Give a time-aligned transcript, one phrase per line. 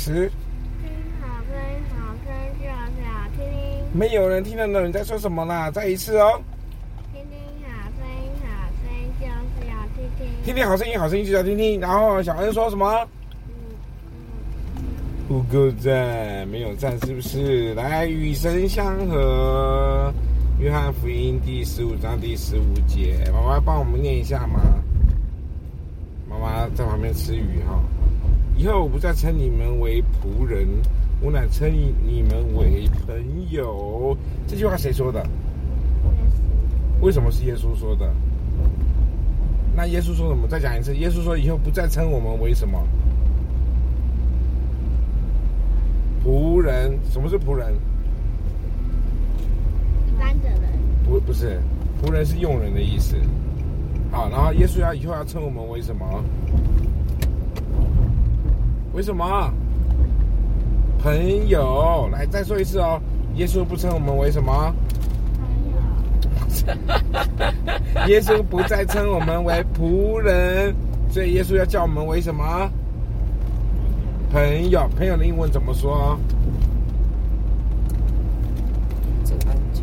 [0.00, 0.32] 开始。
[0.80, 0.88] 听
[1.20, 3.52] 好声，好声就是好听听。
[3.92, 6.40] 没有人听得懂你在说什么啦，再一次哦。
[7.12, 10.26] 听听好声音，好声音就是要听听。
[10.42, 11.78] 听听好声音，好声音就是要听听。
[11.78, 13.06] 然后小恩说什么？
[15.28, 17.74] 不够赞，没有赞，是不是？
[17.74, 20.10] 来，与神相合。
[20.58, 24.60] 约翰福音第十五章第十五节，妈妈帮我们念一下吗？
[26.26, 27.78] 妈妈在旁边吃鱼哈。
[28.60, 30.68] 以后我不再称你们为仆人，
[31.22, 31.72] 我乃称
[32.06, 34.14] 你们为朋友。
[34.46, 35.26] 这句话谁说的？
[37.00, 38.12] 为什么是耶稣说的？
[39.74, 40.46] 那耶稣说什么？
[40.46, 40.94] 再讲一次。
[40.94, 42.78] 耶稣说：“以后不再称我们为什么？
[46.22, 46.98] 仆人？
[47.10, 47.72] 什么是仆人？
[50.06, 50.60] 一般的人。
[51.02, 51.58] 不，不是，
[52.02, 53.16] 仆人是佣人的意思。
[54.10, 56.04] 好，然后耶稣要以后要称我们为什么？”
[58.92, 59.52] 为什么？
[61.02, 63.00] 朋友，来再说一次哦。
[63.36, 64.74] 耶稣不称我们为什么？
[65.38, 65.78] 朋友。
[68.08, 70.74] 耶稣不再称我们为仆人，
[71.08, 72.70] 所以耶稣要叫我们为什么？
[74.32, 74.86] 朋友。
[74.96, 76.18] 朋友的英文怎么说？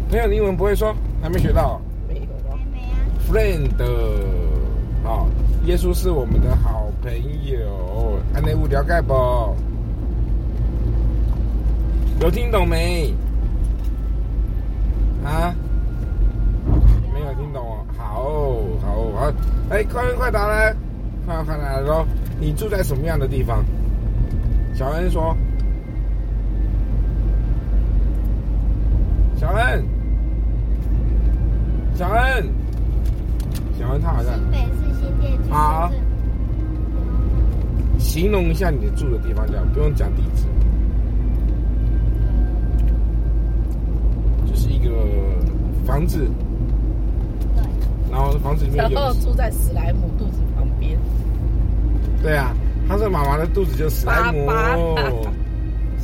[0.09, 1.81] 朋友的英文不会说，还没学到。
[2.07, 2.55] 没有啊。
[3.27, 3.83] Friend，好，
[5.67, 7.11] 耶稣是我们的好朋
[7.45, 8.17] 友。
[8.33, 9.13] 安内有了解不？
[12.21, 13.13] 有听懂没？
[15.25, 15.53] 啊？
[17.13, 17.85] 没有听懂哦。
[17.97, 18.23] 好，
[18.81, 19.33] 好，好。
[19.69, 20.73] 哎，快问快答来，
[21.25, 22.07] 快快答来说，
[22.39, 23.61] 你住在什么样的地方？
[24.73, 25.35] 小恩说。
[29.35, 29.83] 小恩。
[31.93, 32.49] 小恩。
[33.77, 34.33] 小恩，他好像。
[34.33, 35.49] 新北市新店区。
[35.49, 35.91] 好。
[37.99, 40.45] 形容一下你住的地方，这样不用讲地址，
[44.47, 44.91] 就是一个
[45.83, 46.29] 房子，
[47.55, 47.63] 对，
[48.11, 50.97] 然后房子里面有，然后住在史莱姆肚子旁边，
[52.21, 52.55] 对啊，
[52.87, 54.47] 他说妈妈的肚子就是史莱姆，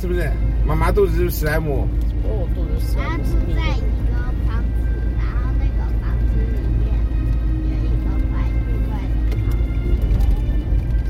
[0.00, 0.28] 是不是？
[0.66, 1.86] 妈妈肚子就是史莱姆，
[2.24, 2.96] 我肚子是。
[2.96, 3.62] 他住在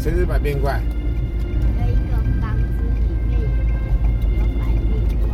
[0.04, 0.78] 谁是百变怪？
[1.08, 5.32] 有一个房子里面有百变怪。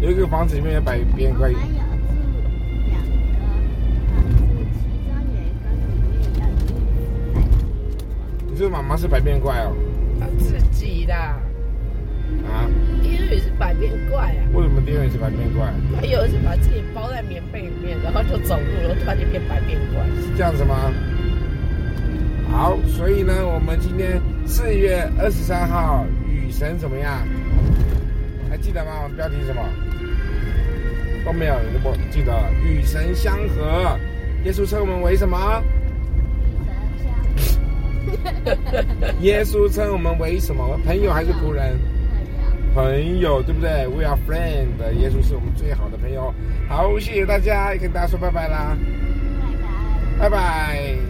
[0.00, 1.50] 有一个房子里面有百变怪。
[1.50, 1.92] 两个房
[4.32, 6.72] 子，其中有一个里面有一百变
[7.34, 7.44] 怪
[8.50, 9.76] 你说妈妈是百变怪哦？
[10.18, 11.14] 他自己的。
[11.14, 11.36] 啊？
[13.02, 14.40] 第二是百变怪啊？
[14.54, 15.70] 为什么第二是百变怪？
[16.00, 20.00] 他有一次把自己包在棉被里面，然后就走路，然后突然就变百变怪。
[20.16, 20.90] 是这样子吗？
[22.50, 27.26] 好，所以呢，我们今天四月二十三号雨神怎么样？
[28.50, 28.90] 还记得吗？
[29.02, 29.62] 我们标题是什么？
[31.24, 32.32] 都没有，你不记得？
[32.62, 33.98] 雨神相合。
[34.44, 35.62] 耶稣称我们为什么？
[39.20, 40.78] 耶稣称我们为什么？
[40.84, 41.78] 朋友还是仆人？
[42.74, 44.92] 朋友，对不对？We are friend。
[44.98, 46.32] 耶稣是我们最好的朋友。
[46.68, 48.76] 好，谢谢大家，也跟大家说拜拜啦。
[50.18, 50.30] 拜拜。
[50.30, 51.07] 拜拜。